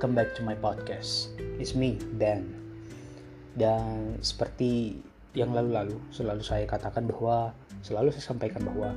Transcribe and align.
welcome 0.00 0.16
back 0.16 0.32
to 0.32 0.40
my 0.40 0.56
podcast. 0.56 1.28
It's 1.60 1.76
me, 1.76 2.00
Ben. 2.16 2.48
Dan 3.52 4.16
seperti 4.24 4.96
yang 5.36 5.52
lalu-lalu, 5.52 6.00
selalu 6.08 6.40
saya 6.40 6.64
katakan 6.64 7.04
bahwa, 7.04 7.52
selalu 7.84 8.08
saya 8.16 8.32
sampaikan 8.32 8.64
bahwa 8.64 8.96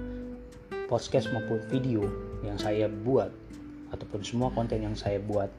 podcast 0.87 1.27
maupun 1.35 1.59
video 1.67 2.07
yang 2.47 2.55
saya 2.55 2.87
buat, 2.87 3.35
ataupun 3.91 4.23
semua 4.23 4.47
konten 4.55 4.79
yang 4.79 4.95
saya 4.95 5.19
buat 5.19 5.51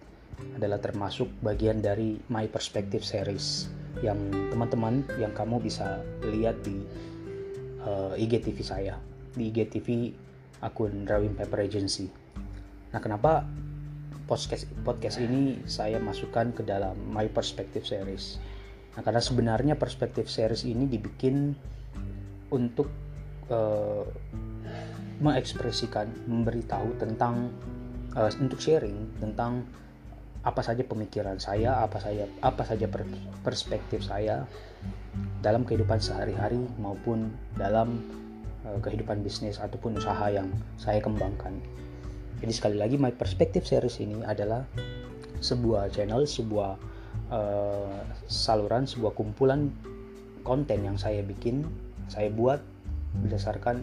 adalah 0.57 0.81
termasuk 0.81 1.29
bagian 1.45 1.85
dari 1.85 2.17
My 2.33 2.49
Perspective 2.49 3.05
Series 3.05 3.69
yang 4.01 4.17
teman-teman 4.49 5.05
yang 5.21 5.37
kamu 5.37 5.61
bisa 5.61 6.01
lihat 6.25 6.57
di 6.65 6.89
uh, 7.85 8.17
IGTV 8.17 8.65
saya, 8.65 8.97
di 9.37 9.53
IGTV 9.53 10.09
akun 10.65 11.05
Rawin 11.05 11.37
Paper 11.37 11.69
Agency. 11.69 12.09
Nah, 12.97 13.01
kenapa 13.05 13.45
podcast 14.25 14.65
podcast 14.89 15.21
ini 15.21 15.61
saya 15.69 16.01
masukkan 16.01 16.49
ke 16.57 16.65
dalam 16.65 16.97
My 17.13 17.29
Perspective 17.29 17.85
Series. 17.85 18.41
Nah, 18.97 19.03
karena 19.05 19.21
sebenarnya 19.21 19.75
Perspective 19.77 20.31
Series 20.33 20.65
ini 20.65 20.89
dibikin 20.89 21.53
untuk 22.49 22.89
uh, 23.53 24.07
mengekspresikan, 25.21 26.09
memberitahu 26.25 26.97
tentang 26.97 27.53
uh, 28.17 28.31
untuk 28.41 28.59
sharing 28.59 29.13
tentang 29.21 29.67
apa 30.45 30.61
saja 30.61 30.85
pemikiran 30.85 31.41
saya, 31.41 31.81
apa 31.81 32.01
saja 32.01 32.29
apa 32.45 32.63
saja 32.65 32.89
perspektif 33.45 34.05
saya 34.05 34.45
dalam 35.41 35.65
kehidupan 35.65 36.01
sehari-hari 36.01 36.61
maupun 36.81 37.33
dalam 37.57 38.01
uh, 38.65 38.81
kehidupan 38.81 39.21
bisnis 39.21 39.61
ataupun 39.61 40.01
usaha 40.01 40.33
yang 40.33 40.49
saya 40.81 41.01
kembangkan. 41.01 41.61
Jadi 42.45 42.61
sekali 42.61 42.77
lagi 42.77 43.01
My 43.01 43.09
Perspective 43.09 43.65
Series 43.65 44.05
ini 44.05 44.21
adalah 44.21 44.69
sebuah 45.41 45.89
channel, 45.89 46.29
sebuah 46.29 46.77
uh, 47.33 48.05
saluran, 48.29 48.85
sebuah 48.85 49.17
kumpulan 49.17 49.73
konten 50.45 50.85
yang 50.85 51.01
saya 51.01 51.25
bikin, 51.25 51.65
saya 52.13 52.29
buat 52.29 52.61
berdasarkan 53.25 53.81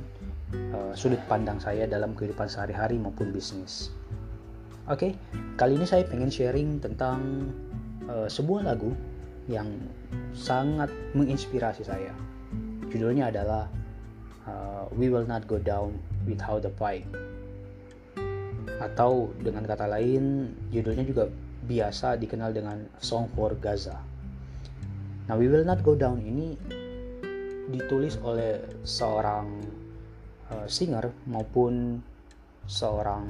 uh, 0.77 0.93
sudut 0.93 1.17
pandang 1.25 1.57
saya 1.57 1.89
dalam 1.89 2.13
kehidupan 2.13 2.45
sehari-hari 2.45 3.01
maupun 3.01 3.33
bisnis. 3.33 3.89
Oke, 4.85 5.09
okay, 5.09 5.11
kali 5.57 5.81
ini 5.81 5.89
saya 5.89 6.05
pengen 6.05 6.29
sharing 6.29 6.77
tentang 6.77 7.49
uh, 8.13 8.29
sebuah 8.29 8.61
lagu 8.61 8.93
yang 9.49 9.73
sangat 10.37 10.93
menginspirasi 11.17 11.81
saya. 11.81 12.13
Judulnya 12.93 13.33
adalah 13.33 13.65
uh, 14.45 14.85
We 14.93 15.09
Will 15.09 15.25
Not 15.25 15.49
Go 15.49 15.57
Down 15.57 15.97
Without 16.29 16.61
a 16.61 16.73
Fight 16.77 17.09
atau 18.81 19.29
dengan 19.37 19.61
kata 19.61 19.85
lain 19.85 20.49
judulnya 20.73 21.05
juga 21.05 21.29
biasa 21.61 22.17
dikenal 22.17 22.49
dengan 22.49 22.81
Song 22.97 23.29
for 23.37 23.53
Gaza. 23.61 24.01
Nah, 25.29 25.37
We 25.37 25.45
Will 25.45 25.61
Not 25.61 25.85
Go 25.85 25.93
Down 25.93 26.17
ini 26.25 26.57
ditulis 27.69 28.17
oleh 28.25 28.59
seorang 28.81 29.61
uh, 30.49 30.65
singer 30.65 31.13
maupun 31.29 32.01
seorang 32.65 33.25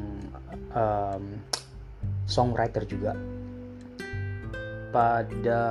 um, 0.72 1.24
songwriter 2.26 2.88
juga. 2.88 3.14
Pada 4.92 5.62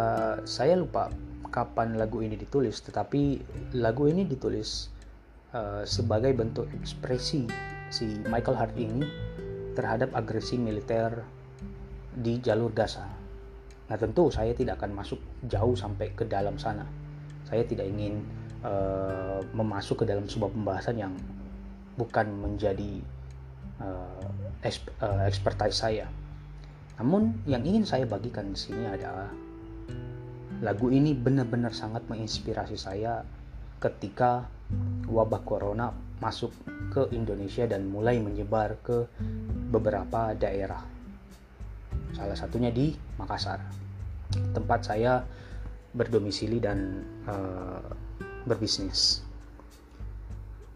saya 0.45 0.77
lupa 0.77 1.09
kapan 1.51 1.99
lagu 1.99 2.23
ini 2.23 2.39
ditulis, 2.39 2.85
tetapi 2.85 3.43
lagu 3.81 4.07
ini 4.07 4.23
ditulis 4.29 4.93
uh, 5.57 5.83
sebagai 5.83 6.37
bentuk 6.37 6.71
ekspresi 6.79 7.49
si 7.91 8.23
Michael 8.31 8.57
Hart 8.57 8.77
ini 8.79 9.03
terhadap 9.75 10.13
agresi 10.15 10.59
militer 10.59 11.23
di 12.11 12.43
jalur 12.43 12.75
Gaza. 12.75 13.07
Nah 13.91 13.97
tentu 13.99 14.31
saya 14.31 14.55
tidak 14.55 14.83
akan 14.83 14.95
masuk 14.95 15.19
jauh 15.47 15.75
sampai 15.75 16.15
ke 16.15 16.27
dalam 16.27 16.59
sana. 16.59 16.87
Saya 17.47 17.67
tidak 17.67 17.91
ingin 17.91 18.23
uh, 18.63 19.43
memasuk 19.55 20.03
ke 20.03 20.05
dalam 20.07 20.31
sebuah 20.31 20.55
pembahasan 20.55 20.97
yang 20.99 21.13
bukan 21.99 22.31
menjadi 22.31 23.03
uh, 23.83 24.63
eksp 24.63 24.87
uh, 25.03 25.27
expertise 25.27 25.79
saya. 25.79 26.07
Namun 27.01 27.33
yang 27.49 27.65
ingin 27.65 27.83
saya 27.83 28.05
bagikan 28.07 28.53
di 28.53 28.59
sini 28.59 28.87
adalah 28.87 29.33
lagu 30.61 30.93
ini 30.93 31.17
benar-benar 31.17 31.73
sangat 31.73 32.05
menginspirasi 32.07 32.77
saya 32.77 33.25
ketika 33.81 34.45
wabah 35.09 35.43
corona 35.43 35.91
masuk 36.21 36.53
ke 36.93 37.09
Indonesia 37.17 37.65
dan 37.65 37.89
mulai 37.89 38.21
menyebar 38.21 38.77
ke 38.85 39.09
beberapa 39.73 40.37
daerah. 40.37 40.85
Salah 42.13 42.37
satunya 42.37 42.69
di 42.69 42.93
Makassar, 43.17 43.65
tempat 44.53 44.85
saya 44.85 45.25
berdomisili 45.97 46.61
dan 46.61 47.03
uh, 47.25 47.83
berbisnis. 48.45 49.25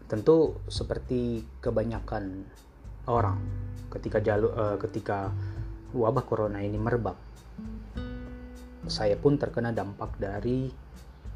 Tentu 0.09 0.57
seperti 0.65 1.45
kebanyakan 1.61 2.45
orang 3.05 3.37
ketika 3.93 4.17
jalur 4.19 4.51
uh, 4.57 4.77
ketika 4.81 5.29
wabah 5.93 6.25
corona 6.25 6.59
ini 6.59 6.75
merebak, 6.81 7.15
saya 8.89 9.13
pun 9.15 9.37
terkena 9.37 9.69
dampak 9.69 10.13
dari 10.17 10.67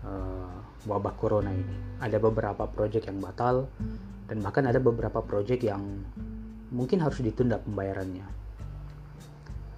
uh, 0.06 0.69
wabah 0.88 1.14
corona 1.20 1.52
ini. 1.52 2.00
Ada 2.00 2.22
beberapa 2.22 2.70
proyek 2.70 3.12
yang 3.12 3.20
batal 3.20 3.68
dan 4.30 4.38
bahkan 4.40 4.70
ada 4.70 4.78
beberapa 4.78 5.20
proyek 5.20 5.66
yang 5.66 6.06
mungkin 6.70 7.02
harus 7.02 7.20
ditunda 7.20 7.58
pembayarannya. 7.60 8.24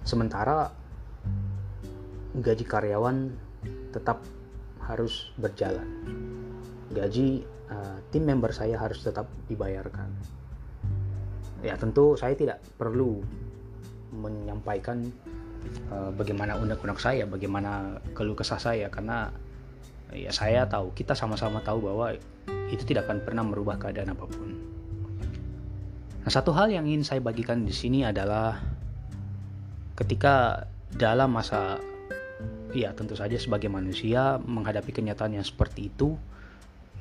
Sementara 0.04 0.70
gaji 2.36 2.64
karyawan 2.64 3.32
tetap 3.90 4.20
harus 4.84 5.30
berjalan. 5.38 5.88
Gaji 6.92 7.46
uh, 7.72 7.98
tim 8.12 8.28
member 8.28 8.52
saya 8.52 8.76
harus 8.76 9.00
tetap 9.00 9.30
dibayarkan. 9.48 10.10
Ya 11.62 11.78
tentu 11.78 12.18
saya 12.18 12.34
tidak 12.34 12.58
perlu 12.74 13.22
menyampaikan 14.12 15.08
uh, 15.88 16.10
bagaimana 16.12 16.58
unek-unek 16.58 16.98
saya, 16.98 17.24
bagaimana 17.24 18.02
keluh 18.12 18.36
kesah 18.36 18.58
saya 18.60 18.90
karena 18.92 19.30
ya 20.12 20.30
saya 20.30 20.68
tahu 20.68 20.92
kita 20.92 21.16
sama-sama 21.16 21.64
tahu 21.64 21.88
bahwa 21.88 22.16
itu 22.72 22.82
tidak 22.88 23.08
akan 23.08 23.24
pernah 23.24 23.44
merubah 23.44 23.76
keadaan 23.76 24.16
apa 24.16 24.24
pun. 24.28 24.50
Nah, 26.22 26.30
satu 26.30 26.54
hal 26.54 26.70
yang 26.70 26.86
ingin 26.86 27.02
saya 27.02 27.20
bagikan 27.20 27.66
di 27.66 27.74
sini 27.74 28.06
adalah 28.06 28.56
ketika 29.98 30.64
dalam 30.92 31.34
masa 31.34 31.82
ya 32.72 32.96
tentu 32.96 33.12
saja 33.12 33.36
sebagai 33.36 33.68
manusia 33.68 34.40
menghadapi 34.40 34.88
kenyataan 34.96 35.36
yang 35.36 35.44
seperti 35.44 35.92
itu 35.92 36.16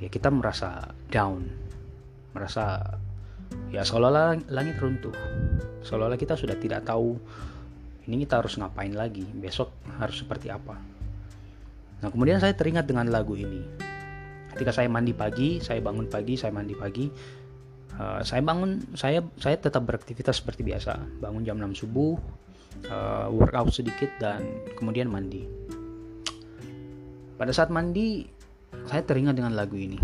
ya 0.04 0.12
kita 0.12 0.28
merasa 0.34 0.92
down, 1.08 1.48
merasa 2.36 2.98
ya 3.72 3.86
seolah-olah 3.86 4.52
langit 4.52 4.76
runtuh. 4.82 5.14
Seolah-olah 5.86 6.20
kita 6.20 6.36
sudah 6.36 6.58
tidak 6.60 6.84
tahu 6.84 7.16
ini 8.10 8.26
kita 8.26 8.42
harus 8.42 8.58
ngapain 8.58 8.92
lagi, 8.98 9.24
besok 9.24 9.72
harus 10.02 10.20
seperti 10.20 10.50
apa. 10.50 10.91
Nah, 12.02 12.10
kemudian 12.10 12.42
saya 12.42 12.58
teringat 12.58 12.90
dengan 12.90 13.14
lagu 13.14 13.38
ini. 13.38 13.62
Ketika 14.52 14.74
saya 14.74 14.90
mandi 14.90 15.14
pagi, 15.14 15.62
saya 15.62 15.80
bangun 15.80 16.10
pagi, 16.10 16.34
saya 16.36 16.52
mandi 16.52 16.74
pagi, 16.76 17.08
uh, 17.96 18.20
saya 18.26 18.42
bangun, 18.44 18.98
saya 18.98 19.24
saya 19.38 19.56
tetap 19.62 19.86
beraktivitas 19.86 20.42
seperti 20.42 20.66
biasa. 20.66 20.98
Bangun 21.22 21.46
jam 21.46 21.62
6 21.62 21.78
subuh, 21.78 22.18
uh, 22.90 23.30
workout 23.30 23.72
sedikit 23.72 24.10
dan 24.18 24.42
kemudian 24.76 25.08
mandi. 25.08 25.46
Pada 27.38 27.54
saat 27.54 27.70
mandi, 27.70 28.26
saya 28.90 29.06
teringat 29.06 29.38
dengan 29.38 29.54
lagu 29.54 29.78
ini. 29.78 29.98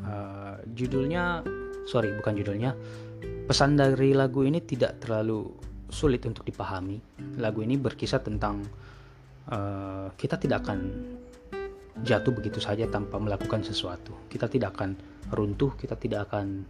Uh, 0.00 0.58
judulnya, 0.72 1.42
sorry 1.90 2.14
bukan 2.14 2.34
judulnya. 2.38 2.72
Pesan 3.44 3.76
dari 3.76 4.16
lagu 4.16 4.46
ini 4.46 4.62
tidak 4.64 5.02
terlalu 5.02 5.50
sulit 5.92 6.24
untuk 6.24 6.46
dipahami. 6.48 6.96
Lagu 7.36 7.60
ini 7.60 7.76
berkisah 7.76 8.24
tentang 8.24 8.64
uh, 9.50 10.08
kita 10.16 10.40
tidak 10.40 10.64
akan 10.64 10.78
jatuh 12.02 12.32
begitu 12.34 12.58
saja 12.58 12.86
tanpa 12.90 13.20
melakukan 13.20 13.64
sesuatu. 13.64 14.12
Kita 14.28 14.50
tidak 14.50 14.76
akan 14.78 14.96
runtuh, 15.32 15.72
kita 15.78 15.96
tidak 15.96 16.30
akan 16.30 16.66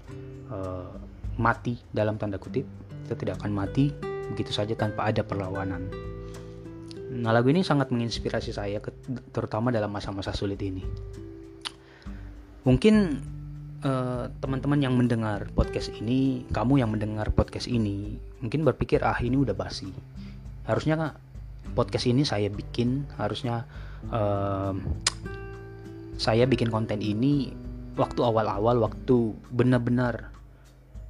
uh, 0.50 0.94
mati 1.36 1.78
dalam 1.90 2.18
tanda 2.18 2.38
kutip. 2.38 2.66
Kita 3.04 3.14
tidak 3.18 3.34
akan 3.42 3.52
mati 3.52 3.92
begitu 4.32 4.52
saja 4.54 4.72
tanpa 4.72 5.10
ada 5.12 5.20
perlawanan. 5.20 5.92
Nah, 7.14 7.30
lagu 7.30 7.52
ini 7.52 7.62
sangat 7.62 7.92
menginspirasi 7.94 8.50
saya 8.50 8.82
terutama 9.30 9.70
dalam 9.70 9.92
masa-masa 9.92 10.34
sulit 10.34 10.58
ini. 10.64 10.82
Mungkin 12.64 12.94
teman 13.84 14.32
teman-teman 14.40 14.80
yang 14.80 14.96
mendengar 14.96 15.44
podcast 15.52 15.92
ini, 15.92 16.48
kamu 16.48 16.80
yang 16.80 16.88
mendengar 16.88 17.28
podcast 17.36 17.68
ini, 17.68 18.16
mungkin 18.40 18.64
berpikir 18.64 19.04
ah 19.04 19.20
ini 19.20 19.36
udah 19.36 19.52
basi. 19.52 19.92
Harusnya 20.64 20.96
podcast 21.72 22.04
ini 22.04 22.22
saya 22.28 22.52
bikin 22.52 23.08
harusnya 23.16 23.64
um, 24.12 24.84
saya 26.20 26.44
bikin 26.44 26.70
konten 26.70 27.00
ini 27.00 27.56
waktu 27.96 28.20
awal-awal 28.22 28.82
waktu 28.84 29.34
benar-benar 29.50 30.30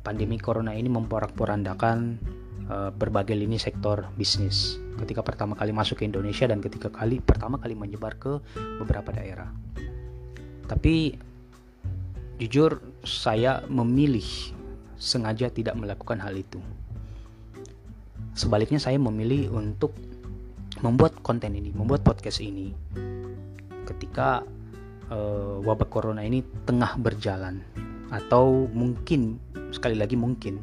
pandemi 0.04 0.36
corona 0.36 0.76
ini 0.76 0.88
memporak-porandakan 0.92 2.20
uh, 2.68 2.90
berbagai 2.92 3.34
lini 3.34 3.56
sektor 3.56 4.08
bisnis 4.14 4.76
ketika 5.00 5.24
pertama 5.24 5.58
kali 5.58 5.74
masuk 5.74 6.00
ke 6.00 6.04
Indonesia 6.06 6.46
dan 6.46 6.62
ketika 6.62 6.92
kali 6.92 7.18
pertama 7.18 7.58
kali 7.58 7.74
menyebar 7.74 8.14
ke 8.20 8.38
beberapa 8.78 9.10
daerah. 9.10 9.50
Tapi 10.64 11.18
jujur 12.38 12.80
saya 13.04 13.64
memilih 13.66 14.24
sengaja 14.96 15.50
tidak 15.50 15.74
melakukan 15.76 16.22
hal 16.22 16.36
itu. 16.36 16.62
Sebaliknya 18.34 18.82
saya 18.82 18.98
memilih 18.98 19.50
untuk 19.54 19.94
membuat 20.82 21.20
konten 21.22 21.54
ini, 21.54 21.70
membuat 21.70 22.02
podcast 22.02 22.42
ini 22.42 22.74
ketika 23.84 24.42
uh, 25.12 25.60
wabah 25.60 25.88
corona 25.92 26.24
ini 26.24 26.40
tengah 26.64 26.96
berjalan 26.96 27.60
atau 28.10 28.66
mungkin 28.72 29.38
sekali 29.70 29.98
lagi 29.98 30.16
mungkin 30.16 30.58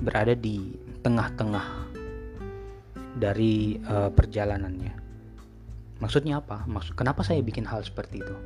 berada 0.00 0.32
di 0.34 0.74
tengah-tengah 1.02 1.66
dari 3.18 3.78
uh, 3.82 4.10
perjalanannya. 4.14 4.94
Maksudnya 5.98 6.38
apa? 6.38 6.62
Maksud 6.70 6.94
kenapa 6.94 7.26
saya 7.26 7.42
bikin 7.42 7.66
hal 7.66 7.82
seperti 7.82 8.22
itu? 8.22 8.36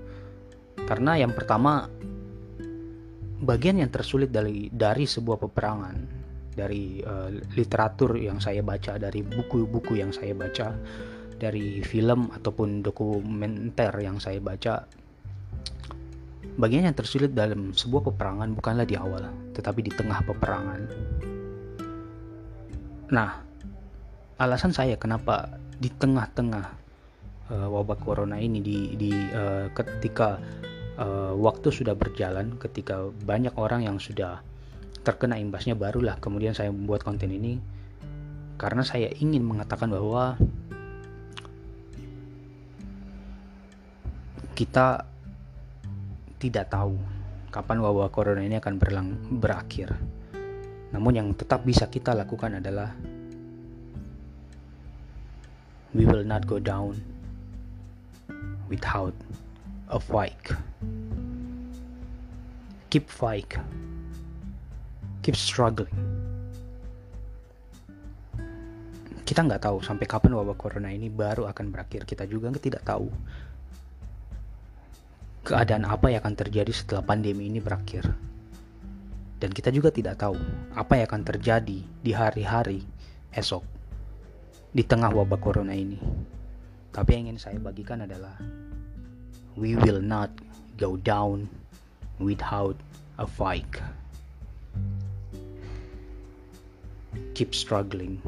Karena 0.88 1.20
yang 1.20 1.36
pertama 1.36 1.86
bagian 3.42 3.82
yang 3.82 3.90
tersulit 3.92 4.32
dari 4.32 4.72
dari 4.72 5.04
sebuah 5.04 5.36
peperangan 5.36 6.21
dari 6.52 7.00
uh, 7.00 7.32
literatur 7.56 8.16
yang 8.20 8.38
saya 8.38 8.60
baca 8.60 9.00
dari 9.00 9.24
buku-buku 9.24 9.98
yang 9.98 10.12
saya 10.12 10.36
baca 10.36 10.76
dari 11.40 11.82
film 11.82 12.30
ataupun 12.30 12.84
dokumenter 12.84 13.90
yang 13.98 14.22
saya 14.22 14.38
baca 14.38 14.86
bagian 16.60 16.86
yang 16.86 16.96
tersulit 16.96 17.32
dalam 17.32 17.72
sebuah 17.72 18.12
peperangan 18.12 18.52
bukanlah 18.52 18.86
di 18.86 18.94
awal 18.94 19.26
tetapi 19.56 19.80
di 19.80 19.92
tengah 19.92 20.20
peperangan. 20.22 20.80
Nah 23.10 23.30
alasan 24.36 24.70
saya 24.76 24.94
kenapa 25.00 25.58
di 25.80 25.90
tengah-tengah 25.90 26.66
uh, 27.50 27.68
wabah 27.72 27.98
corona 27.98 28.38
ini 28.38 28.62
di, 28.62 28.78
di 28.94 29.10
uh, 29.10 29.66
ketika 29.74 30.38
uh, 31.00 31.32
waktu 31.34 31.68
sudah 31.74 31.96
berjalan 31.96 32.54
ketika 32.60 33.08
banyak 33.24 33.52
orang 33.58 33.86
yang 33.86 33.98
sudah 33.98 34.44
terkena 35.02 35.38
imbasnya 35.38 35.74
barulah 35.74 36.18
kemudian 36.22 36.54
saya 36.54 36.70
membuat 36.70 37.02
konten 37.02 37.30
ini 37.34 37.58
karena 38.54 38.86
saya 38.86 39.10
ingin 39.10 39.42
mengatakan 39.42 39.90
bahwa 39.90 40.38
kita 44.54 45.02
tidak 46.38 46.70
tahu 46.70 46.94
kapan 47.50 47.82
wabah 47.82 48.14
corona 48.14 48.46
ini 48.46 48.62
akan 48.62 48.78
berlang 48.78 49.18
berakhir. 49.42 49.90
Namun 50.94 51.12
yang 51.18 51.28
tetap 51.34 51.66
bisa 51.66 51.90
kita 51.90 52.14
lakukan 52.14 52.62
adalah 52.62 52.94
we 55.90 56.06
will 56.06 56.22
not 56.22 56.46
go 56.46 56.62
down 56.62 56.94
without 58.70 59.16
a 59.90 59.98
fight. 59.98 60.38
Keep 62.92 63.08
fight 63.08 63.50
keep 65.22 65.38
struggling. 65.38 65.94
Kita 69.22 69.46
nggak 69.46 69.64
tahu 69.64 69.78
sampai 69.80 70.04
kapan 70.04 70.34
wabah 70.34 70.58
corona 70.58 70.90
ini 70.90 71.08
baru 71.08 71.46
akan 71.48 71.72
berakhir. 71.72 72.04
Kita 72.04 72.26
juga 72.26 72.50
tidak 72.58 72.84
tahu 72.84 73.08
keadaan 75.46 75.86
apa 75.86 76.10
yang 76.10 76.20
akan 76.20 76.34
terjadi 76.36 76.74
setelah 76.74 77.06
pandemi 77.06 77.48
ini 77.48 77.62
berakhir. 77.62 78.04
Dan 79.38 79.50
kita 79.50 79.70
juga 79.74 79.94
tidak 79.94 80.20
tahu 80.20 80.36
apa 80.74 80.98
yang 80.98 81.06
akan 81.08 81.22
terjadi 81.22 81.78
di 81.82 82.12
hari-hari 82.12 82.82
esok 83.34 83.62
di 84.74 84.82
tengah 84.84 85.14
wabah 85.14 85.38
corona 85.38 85.72
ini. 85.72 85.98
Tapi 86.92 87.08
yang 87.14 87.30
ingin 87.30 87.38
saya 87.40 87.58
bagikan 87.62 88.04
adalah 88.04 88.36
we 89.56 89.78
will 89.80 90.02
not 90.02 90.28
go 90.76 90.98
down 91.00 91.48
without 92.20 92.76
a 93.16 93.24
fight. 93.24 93.70
Keep 97.42 97.58
struggling. 97.58 98.22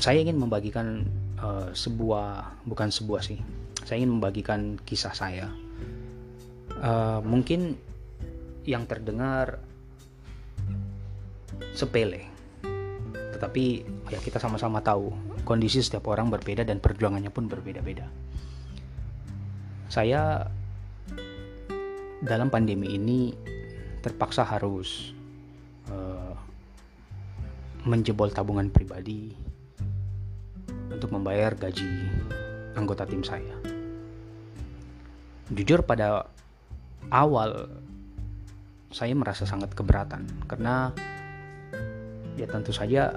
Saya 0.00 0.24
ingin 0.24 0.40
membagikan 0.40 1.04
uh, 1.36 1.68
sebuah, 1.76 2.56
bukan 2.64 2.88
sebuah 2.88 3.20
sih. 3.20 3.36
Saya 3.84 4.00
ingin 4.00 4.16
membagikan 4.16 4.80
kisah 4.88 5.12
saya. 5.12 5.52
Uh, 6.80 7.20
mungkin 7.20 7.76
yang 8.64 8.88
terdengar 8.88 9.60
sepele, 11.76 12.24
tetapi 13.36 13.84
ya 14.08 14.16
kita 14.24 14.40
sama-sama 14.40 14.80
tahu 14.80 15.12
kondisi 15.44 15.84
setiap 15.84 16.08
orang 16.08 16.32
berbeda 16.32 16.64
dan 16.64 16.80
perjuangannya 16.80 17.28
pun 17.28 17.44
berbeda-beda. 17.44 18.08
Saya 19.92 20.48
dalam 22.22 22.48
pandemi 22.48 22.94
ini 22.94 23.47
terpaksa 24.00 24.46
harus 24.46 25.12
uh, 25.90 26.34
menjebol 27.86 28.30
tabungan 28.30 28.70
pribadi 28.70 29.34
untuk 30.92 31.14
membayar 31.14 31.54
gaji 31.54 32.10
anggota 32.74 33.06
tim 33.06 33.22
saya. 33.22 33.54
Jujur 35.48 35.82
pada 35.82 36.28
awal 37.08 37.72
saya 38.92 39.12
merasa 39.12 39.44
sangat 39.44 39.72
keberatan 39.76 40.24
karena 40.48 40.92
ya 42.36 42.48
tentu 42.48 42.72
saja 42.72 43.16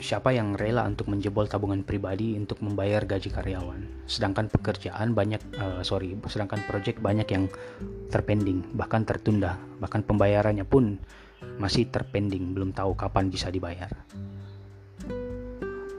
siapa 0.00 0.32
yang 0.32 0.56
rela 0.56 0.88
untuk 0.88 1.12
menjebol 1.12 1.44
tabungan 1.44 1.84
pribadi 1.84 2.32
untuk 2.34 2.64
membayar 2.64 3.04
gaji 3.04 3.28
karyawan. 3.28 4.08
Sedangkan 4.08 4.48
pekerjaan 4.48 5.12
banyak 5.12 5.40
uh, 5.60 5.84
sorry 5.84 6.16
sedangkan 6.24 6.64
proyek 6.64 7.04
banyak 7.04 7.28
yang 7.28 7.44
terpending 8.08 8.64
bahkan 8.72 9.04
tertunda 9.04 9.60
bahkan 9.76 10.00
pembayarannya 10.00 10.64
pun 10.64 10.96
masih 11.60 11.92
terpending 11.92 12.56
belum 12.56 12.72
tahu 12.72 12.96
kapan 12.96 13.28
bisa 13.28 13.52
dibayar. 13.52 13.92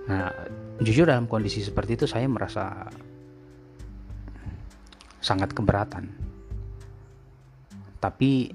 Nah 0.10 0.34
jujur 0.82 1.06
dalam 1.06 1.30
kondisi 1.30 1.62
seperti 1.62 2.02
itu 2.02 2.06
saya 2.10 2.26
merasa 2.26 2.90
sangat 5.22 5.54
keberatan. 5.54 6.10
Tapi 8.02 8.50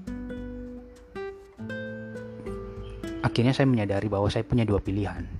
akhirnya 3.23 3.55
saya 3.55 3.63
menyadari 3.63 4.11
bahwa 4.11 4.27
saya 4.27 4.43
punya 4.43 4.67
dua 4.67 4.83
pilihan 4.83 5.36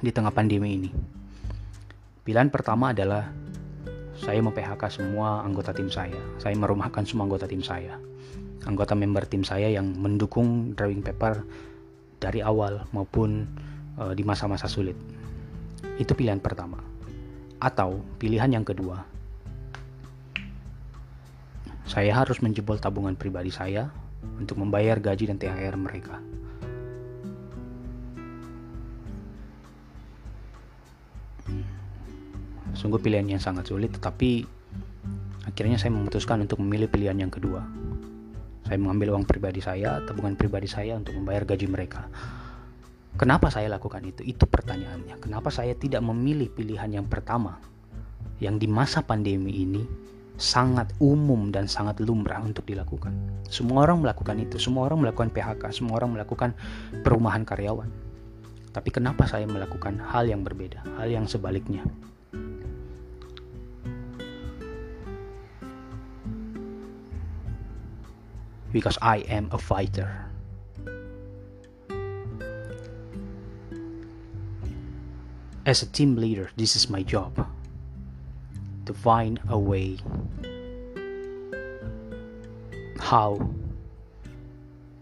di 0.00 0.10
tengah 0.10 0.34
pandemi 0.34 0.78
ini. 0.78 0.90
Pilihan 2.24 2.48
pertama 2.48 2.96
adalah 2.96 3.28
saya 4.14 4.40
memphk 4.40 4.88
semua 4.88 5.44
anggota 5.44 5.76
tim 5.76 5.92
saya. 5.92 6.16
Saya 6.40 6.56
merumahkan 6.56 7.04
semua 7.04 7.28
anggota 7.28 7.44
tim 7.44 7.60
saya. 7.60 8.00
Anggota 8.64 8.96
member 8.96 9.28
tim 9.28 9.44
saya 9.44 9.68
yang 9.68 9.92
mendukung 9.92 10.72
drawing 10.72 11.04
paper 11.04 11.44
dari 12.16 12.40
awal 12.40 12.88
maupun 12.96 13.44
uh, 14.00 14.16
di 14.16 14.24
masa-masa 14.24 14.64
sulit. 14.64 14.96
Itu 16.00 16.16
pilihan 16.16 16.40
pertama. 16.40 16.80
Atau 17.60 18.00
pilihan 18.16 18.48
yang 18.48 18.64
kedua. 18.64 19.04
Saya 21.84 22.16
harus 22.16 22.40
menjebol 22.40 22.80
tabungan 22.80 23.12
pribadi 23.12 23.52
saya 23.52 23.92
untuk 24.40 24.56
membayar 24.56 24.96
gaji 24.96 25.28
dan 25.28 25.36
THR 25.36 25.76
mereka. 25.76 26.16
Sungguh 32.84 33.00
pilihan 33.00 33.24
yang 33.24 33.40
sangat 33.40 33.72
sulit, 33.72 33.96
tetapi 33.96 34.44
akhirnya 35.48 35.80
saya 35.80 35.96
memutuskan 35.96 36.44
untuk 36.44 36.60
memilih 36.60 36.84
pilihan 36.84 37.16
yang 37.16 37.32
kedua. 37.32 37.64
Saya 38.68 38.76
mengambil 38.76 39.16
uang 39.16 39.24
pribadi 39.24 39.64
saya, 39.64 40.04
tabungan 40.04 40.36
pribadi 40.36 40.68
saya 40.68 41.00
untuk 41.00 41.16
membayar 41.16 41.48
gaji 41.48 41.64
mereka. 41.64 42.12
Kenapa 43.16 43.48
saya 43.48 43.72
lakukan 43.72 44.04
itu? 44.04 44.20
Itu 44.28 44.44
pertanyaannya. 44.44 45.16
Kenapa 45.16 45.48
saya 45.48 45.72
tidak 45.72 46.04
memilih 46.04 46.52
pilihan 46.52 46.92
yang 46.92 47.08
pertama, 47.08 47.56
yang 48.36 48.60
di 48.60 48.68
masa 48.68 49.00
pandemi 49.00 49.64
ini 49.64 49.80
sangat 50.36 50.92
umum 51.00 51.48
dan 51.48 51.64
sangat 51.64 52.04
lumrah 52.04 52.44
untuk 52.44 52.68
dilakukan. 52.68 53.16
Semua 53.48 53.88
orang 53.88 54.04
melakukan 54.04 54.36
itu, 54.44 54.60
semua 54.60 54.92
orang 54.92 55.08
melakukan 55.08 55.32
PHK, 55.32 55.72
semua 55.72 56.04
orang 56.04 56.20
melakukan 56.20 56.52
perumahan 57.00 57.48
karyawan. 57.48 57.88
Tapi 58.76 58.92
kenapa 58.92 59.24
saya 59.24 59.48
melakukan 59.48 59.96
hal 60.04 60.28
yang 60.28 60.44
berbeda, 60.44 60.84
hal 61.00 61.08
yang 61.08 61.24
sebaliknya? 61.24 61.80
Because 68.74 68.98
I 68.98 69.22
am 69.30 69.46
a 69.54 69.58
fighter. 69.62 70.26
As 75.62 75.80
a 75.80 75.86
team 75.86 76.18
leader, 76.18 76.50
this 76.58 76.74
is 76.74 76.90
my 76.90 77.06
job 77.06 77.38
to 78.84 78.92
find 78.92 79.38
a 79.46 79.56
way 79.56 80.02
how 82.98 83.38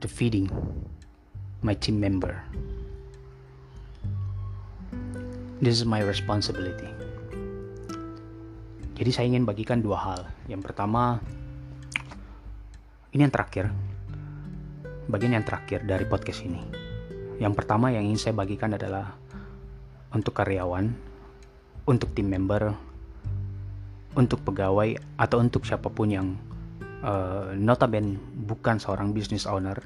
to 0.05 0.07
feeding 0.07 0.53
my 1.65 1.73
team 1.73 1.97
member. 1.97 2.45
This 5.65 5.81
is 5.81 5.89
my 5.89 6.05
responsibility. 6.05 6.93
Jadi 9.01 9.11
saya 9.11 9.27
ingin 9.33 9.49
bagikan 9.49 9.81
dua 9.81 9.97
hal. 9.97 10.21
Yang 10.47 10.69
pertama, 10.69 11.25
ini 13.13 13.29
yang 13.29 13.33
terakhir. 13.33 13.69
Bagian 15.05 15.37
yang 15.37 15.45
terakhir 15.45 15.85
dari 15.85 16.09
podcast 16.09 16.49
ini. 16.49 16.65
Yang 17.37 17.53
pertama 17.61 17.93
yang 17.93 18.09
ingin 18.09 18.21
saya 18.21 18.35
bagikan 18.37 18.73
adalah 18.73 19.13
untuk 20.17 20.33
karyawan, 20.33 20.89
untuk 21.85 22.17
tim 22.17 22.33
member, 22.33 22.73
untuk 24.17 24.41
pegawai 24.41 24.97
atau 25.21 25.45
untuk 25.45 25.69
siapa 25.69 25.93
pun 25.93 26.09
yang 26.09 26.29
uh, 27.05 27.53
notabene 27.53 28.17
bukan 28.49 28.81
seorang 28.81 29.13
business 29.13 29.45
owner. 29.45 29.77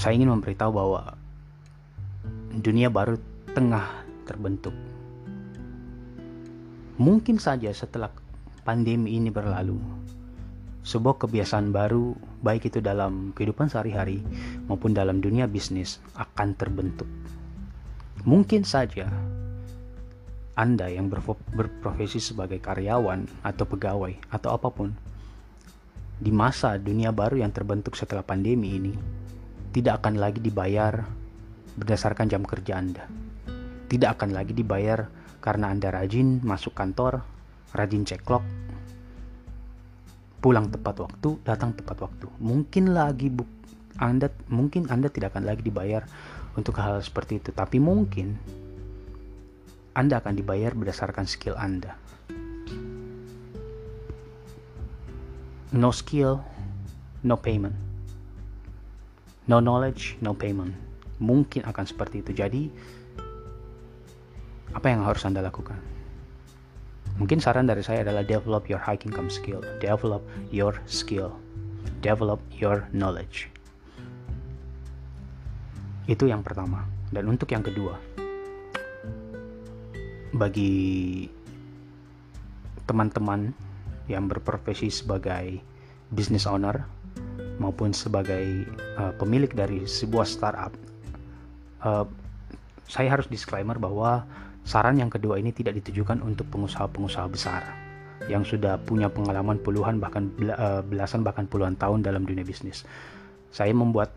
Saya 0.00 0.16
ingin 0.16 0.32
memberitahu 0.32 0.72
bahwa 0.72 1.16
dunia 2.56 2.88
baru 2.88 3.20
tengah 3.52 3.84
terbentuk. 4.24 4.72
Mungkin 6.96 7.36
saja 7.36 7.68
setelah 7.76 8.08
pandemi 8.66 9.14
ini 9.14 9.30
berlalu, 9.30 9.78
sebuah 10.82 11.22
kebiasaan 11.22 11.70
baru, 11.70 12.18
baik 12.42 12.74
itu 12.74 12.82
dalam 12.82 13.30
kehidupan 13.30 13.70
sehari-hari 13.70 14.26
maupun 14.66 14.90
dalam 14.90 15.22
dunia 15.22 15.46
bisnis, 15.46 16.02
akan 16.18 16.58
terbentuk. 16.58 17.06
Mungkin 18.26 18.66
saja 18.66 19.06
Anda 20.58 20.90
yang 20.90 21.06
berprofesi 21.54 22.18
sebagai 22.18 22.58
karyawan 22.58 23.46
atau 23.46 23.70
pegawai 23.70 24.18
atau 24.34 24.50
apa 24.50 24.66
pun 24.74 24.90
di 26.18 26.34
masa 26.34 26.74
dunia 26.80 27.14
baru 27.14 27.38
yang 27.38 27.54
terbentuk 27.54 27.94
setelah 27.94 28.24
pandemi 28.24 28.74
ini 28.74 28.96
tidak 29.70 30.00
akan 30.02 30.16
lagi 30.16 30.40
dibayar 30.40 31.06
berdasarkan 31.76 32.26
jam 32.32 32.42
kerja 32.42 32.80
Anda. 32.80 33.04
Tidak 33.86 34.10
akan 34.16 34.32
lagi 34.32 34.56
dibayar 34.56 35.06
karena 35.44 35.70
Anda 35.70 35.92
rajin 35.92 36.40
masuk 36.40 36.72
kantor, 36.72 37.35
rajin 37.76 38.08
cek 38.08 38.24
clock, 38.24 38.42
pulang 40.40 40.72
tepat 40.72 40.96
waktu, 41.04 41.36
datang 41.44 41.76
tepat 41.76 42.00
waktu. 42.00 42.26
Mungkin 42.40 42.96
lagi 42.96 43.28
bu 43.28 43.44
Anda 44.00 44.28
mungkin 44.48 44.88
Anda 44.88 45.08
tidak 45.12 45.36
akan 45.36 45.44
lagi 45.48 45.64
dibayar 45.64 46.04
untuk 46.56 46.76
-hal 46.80 47.00
seperti 47.04 47.40
itu, 47.40 47.52
tapi 47.52 47.76
mungkin 47.76 48.36
Anda 49.92 50.20
akan 50.20 50.36
dibayar 50.36 50.72
berdasarkan 50.72 51.28
skill 51.28 51.56
Anda. 51.56 51.96
No 55.76 55.92
skill, 55.92 56.40
no 57.24 57.36
payment. 57.36 57.76
No 59.46 59.60
knowledge, 59.60 60.16
no 60.24 60.32
payment 60.32 60.86
mungkin 61.18 61.64
akan 61.64 61.84
seperti 61.84 62.20
itu. 62.20 62.30
Jadi 62.36 62.62
apa 64.72 64.86
yang 64.92 65.04
harus 65.08 65.24
Anda 65.24 65.40
lakukan? 65.40 65.95
Mungkin 67.16 67.40
saran 67.40 67.64
dari 67.64 67.80
saya 67.80 68.04
adalah 68.04 68.22
develop 68.22 68.68
your 68.68 68.80
high 68.80 69.00
income 69.00 69.32
skill, 69.32 69.64
develop 69.80 70.20
your 70.52 70.76
skill, 70.84 71.32
develop 72.04 72.38
your 72.52 72.84
knowledge. 72.92 73.48
Itu 76.04 76.28
yang 76.28 76.44
pertama. 76.44 76.84
Dan 77.08 77.30
untuk 77.30 77.48
yang 77.54 77.64
kedua, 77.64 77.96
bagi 80.36 81.24
teman-teman 82.84 83.56
yang 84.06 84.28
berprofesi 84.28 84.92
sebagai 84.92 85.58
business 86.12 86.46
owner 86.46 86.86
maupun 87.58 87.90
sebagai 87.90 88.68
uh, 89.00 89.10
pemilik 89.16 89.50
dari 89.50 89.88
sebuah 89.88 90.28
startup 90.28 90.70
uh, 91.82 92.06
saya 92.86 93.18
harus 93.18 93.26
disclaimer 93.26 93.74
bahwa 93.78 94.22
saran 94.66 94.98
yang 94.98 95.08
kedua 95.08 95.38
ini 95.38 95.54
tidak 95.54 95.78
ditujukan 95.78 96.18
untuk 96.26 96.50
pengusaha-pengusaha 96.50 97.26
besar 97.30 97.62
yang 98.26 98.42
sudah 98.42 98.82
punya 98.82 99.06
pengalaman 99.06 99.62
puluhan 99.62 100.02
bahkan 100.02 100.26
eh, 100.42 100.82
belasan 100.82 101.22
bahkan 101.22 101.46
puluhan 101.46 101.78
tahun 101.78 102.02
dalam 102.02 102.26
dunia 102.26 102.42
bisnis. 102.42 102.82
Saya 103.54 103.70
membuat 103.70 104.10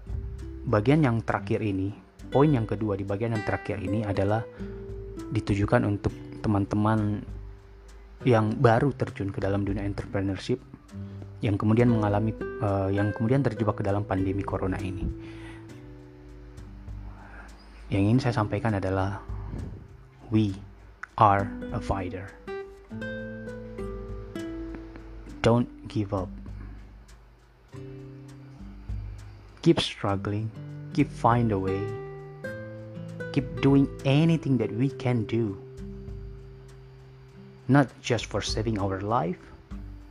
bagian 0.65 1.05
yang 1.05 1.21
terakhir 1.21 1.61
ini, 1.61 1.93
poin 2.33 2.49
yang 2.49 2.65
kedua 2.65 2.97
di 2.97 3.05
bagian 3.05 3.37
yang 3.37 3.45
terakhir 3.45 3.77
ini 3.77 4.01
adalah 4.01 4.41
ditujukan 5.29 5.85
untuk 5.85 6.11
teman-teman 6.41 7.21
yang 8.25 8.51
baru 8.57 8.91
terjun 8.97 9.29
ke 9.29 9.39
dalam 9.39 9.63
dunia 9.63 9.85
entrepreneurship 9.85 10.59
yang 11.39 11.55
kemudian 11.55 11.87
mengalami 11.87 12.35
uh, 12.59 12.91
yang 12.91 13.15
kemudian 13.15 13.39
terjebak 13.39 13.79
ke 13.79 13.83
dalam 13.85 14.03
pandemi 14.03 14.43
corona 14.43 14.75
ini 14.75 15.07
yang 17.87 18.11
ingin 18.11 18.19
saya 18.19 18.35
sampaikan 18.35 18.75
adalah 18.75 19.23
we 20.31 20.55
are 21.17 21.51
a 21.73 21.79
fighter. 21.81 22.29
Don't 25.41 25.87
give 25.87 26.13
up. 26.13 26.29
Keep 29.61 29.79
struggling, 29.81 30.51
keep 30.93 31.09
find 31.11 31.51
a 31.51 31.59
way. 31.59 31.81
Keep 33.33 33.61
doing 33.61 33.87
anything 34.05 34.57
that 34.57 34.71
we 34.71 34.89
can 34.89 35.25
do. 35.25 35.57
Not 37.67 37.87
just 38.01 38.25
for 38.25 38.41
saving 38.41 38.79
our 38.79 39.01
life, 39.01 39.39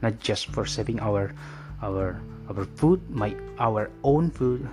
not 0.03 0.21
just 0.21 0.47
for 0.47 0.67
saving 0.67 1.01
our 1.01 1.35
our 1.83 2.21
our 2.49 2.65
food, 2.77 3.03
my 3.11 3.35
our 3.59 3.91
own 4.05 4.31
food, 4.31 4.69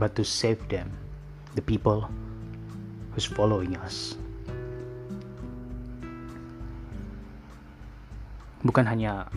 but 0.00 0.16
to 0.16 0.24
save 0.24 0.56
them, 0.72 0.88
the 1.52 1.60
people 1.60 2.08
who's 3.12 3.28
following 3.28 3.76
us. 3.84 4.16
Bukan 8.64 8.88
hanya 8.88 9.28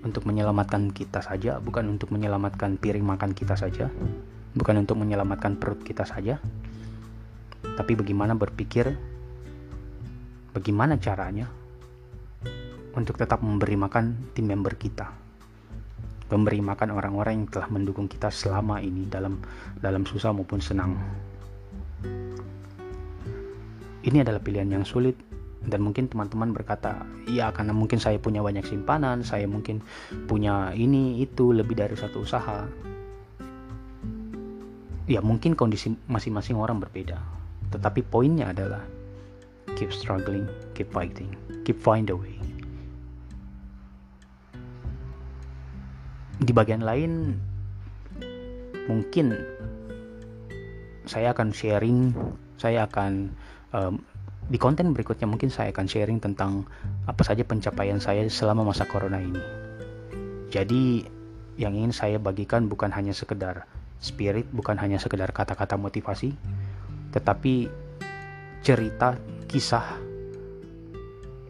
untuk 0.00 0.24
menyelamatkan 0.24 0.96
kita 0.96 1.20
saja, 1.20 1.60
bukan 1.60 1.92
untuk 1.92 2.08
menyelamatkan 2.08 2.80
piring 2.80 3.04
makan 3.04 3.36
kita 3.36 3.52
saja, 3.52 3.92
bukan 4.56 4.80
untuk 4.80 4.96
menyelamatkan 4.96 5.60
perut 5.60 5.84
kita 5.84 6.08
saja, 6.08 6.40
tapi 7.76 7.92
bagaimana 7.92 8.32
berpikir, 8.32 8.96
bagaimana 10.56 10.96
caranya 10.96 11.52
untuk 12.96 13.20
tetap 13.20 13.44
memberi 13.44 13.76
makan 13.76 14.32
tim 14.32 14.48
member 14.48 14.72
kita 14.76 15.21
memberi 16.32 16.64
makan 16.64 16.96
orang-orang 16.96 17.44
yang 17.44 17.48
telah 17.52 17.68
mendukung 17.68 18.08
kita 18.08 18.32
selama 18.32 18.80
ini 18.80 19.04
dalam 19.04 19.36
dalam 19.76 20.08
susah 20.08 20.32
maupun 20.32 20.64
senang. 20.64 20.96
Ini 24.02 24.24
adalah 24.24 24.40
pilihan 24.40 24.66
yang 24.72 24.88
sulit 24.88 25.14
dan 25.62 25.84
mungkin 25.84 26.10
teman-teman 26.10 26.50
berkata, 26.50 27.06
"Iya, 27.28 27.54
karena 27.54 27.70
mungkin 27.70 28.02
saya 28.02 28.18
punya 28.18 28.42
banyak 28.42 28.66
simpanan, 28.66 29.22
saya 29.22 29.46
mungkin 29.46 29.84
punya 30.26 30.74
ini 30.74 31.22
itu 31.22 31.54
lebih 31.54 31.78
dari 31.78 31.94
satu 31.94 32.24
usaha." 32.24 32.66
Ya, 35.06 35.20
mungkin 35.22 35.54
kondisi 35.54 35.94
masing-masing 36.08 36.58
orang 36.58 36.82
berbeda. 36.82 37.20
Tetapi 37.70 38.00
poinnya 38.08 38.50
adalah 38.50 38.82
keep 39.78 39.94
struggling, 39.94 40.48
keep 40.74 40.90
fighting, 40.90 41.30
keep 41.62 41.78
find 41.78 42.10
a 42.10 42.16
way. 42.16 42.51
Di 46.42 46.52
bagian 46.54 46.82
lain 46.82 47.38
mungkin 48.90 49.34
saya 51.06 51.30
akan 51.34 51.54
sharing 51.54 52.14
saya 52.58 52.86
akan 52.86 53.30
um, 53.74 54.02
di 54.50 54.58
konten 54.58 54.90
berikutnya 54.90 55.30
mungkin 55.30 55.48
saya 55.48 55.70
akan 55.70 55.86
sharing 55.86 56.18
tentang 56.18 56.66
apa 57.06 57.22
saja 57.22 57.46
pencapaian 57.46 58.02
saya 58.02 58.26
selama 58.26 58.66
masa 58.66 58.84
corona 58.90 59.22
ini. 59.22 59.38
Jadi 60.50 61.06
yang 61.56 61.78
ingin 61.78 61.94
saya 61.94 62.18
bagikan 62.18 62.66
bukan 62.66 62.90
hanya 62.90 63.14
sekedar 63.14 63.64
spirit 64.02 64.50
bukan 64.50 64.74
hanya 64.82 64.98
sekedar 64.98 65.30
kata-kata 65.30 65.78
motivasi 65.78 66.34
tetapi 67.14 67.70
cerita 68.64 69.14
kisah 69.46 70.00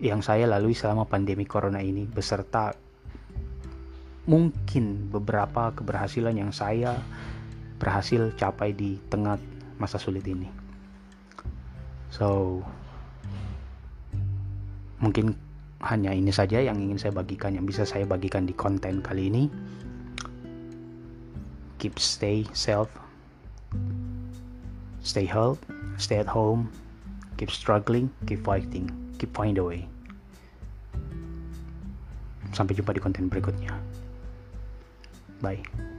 yang 0.03 0.21
saya 0.21 0.51
lalui 0.51 0.75
selama 0.75 1.07
pandemi 1.07 1.47
corona 1.47 1.79
ini 1.81 2.05
beserta 2.05 2.75
mungkin 4.25 5.11
beberapa 5.11 5.75
keberhasilan 5.75 6.39
yang 6.39 6.53
saya 6.55 6.99
berhasil 7.83 8.31
capai 8.39 8.71
di 8.71 8.99
tengah 9.11 9.39
masa 9.83 9.99
sulit 9.99 10.23
ini. 10.27 10.47
So, 12.13 12.61
mungkin 15.03 15.35
hanya 15.83 16.15
ini 16.15 16.31
saja 16.31 16.63
yang 16.63 16.79
ingin 16.79 17.01
saya 17.03 17.11
bagikan, 17.11 17.59
yang 17.59 17.67
bisa 17.67 17.83
saya 17.83 18.07
bagikan 18.07 18.47
di 18.47 18.55
konten 18.55 19.03
kali 19.03 19.27
ini. 19.27 19.51
Keep 21.83 21.99
stay 21.99 22.47
self, 22.55 22.87
stay 25.03 25.27
health, 25.27 25.59
stay 25.99 26.23
at 26.23 26.31
home, 26.31 26.71
keep 27.35 27.51
struggling, 27.51 28.07
keep 28.31 28.47
fighting, 28.47 28.87
keep 29.19 29.35
find 29.35 29.59
a 29.59 29.65
way. 29.67 29.83
sampai 32.53 32.77
jumpa 32.77 32.93
di 32.93 33.01
konten 33.01 33.33
berikutnya 33.33 33.73
bye 35.43 35.92